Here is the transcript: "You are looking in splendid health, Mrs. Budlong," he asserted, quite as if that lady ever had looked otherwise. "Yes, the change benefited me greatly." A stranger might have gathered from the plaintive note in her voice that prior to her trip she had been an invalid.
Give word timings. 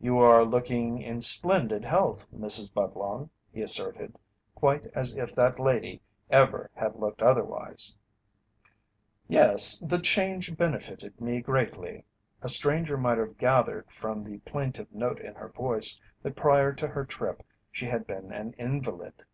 "You 0.00 0.18
are 0.18 0.44
looking 0.44 1.00
in 1.00 1.20
splendid 1.20 1.84
health, 1.84 2.26
Mrs. 2.36 2.72
Budlong," 2.74 3.30
he 3.52 3.62
asserted, 3.62 4.18
quite 4.56 4.86
as 4.96 5.16
if 5.16 5.30
that 5.36 5.60
lady 5.60 6.02
ever 6.28 6.72
had 6.74 6.96
looked 6.96 7.22
otherwise. 7.22 7.94
"Yes, 9.28 9.78
the 9.78 10.00
change 10.00 10.56
benefited 10.56 11.20
me 11.20 11.40
greatly." 11.40 12.04
A 12.42 12.48
stranger 12.48 12.96
might 12.96 13.18
have 13.18 13.38
gathered 13.38 13.86
from 13.92 14.24
the 14.24 14.38
plaintive 14.38 14.92
note 14.92 15.20
in 15.20 15.36
her 15.36 15.50
voice 15.50 16.00
that 16.24 16.34
prior 16.34 16.72
to 16.72 16.88
her 16.88 17.04
trip 17.04 17.44
she 17.70 17.86
had 17.86 18.08
been 18.08 18.32
an 18.32 18.54
invalid. 18.54 19.24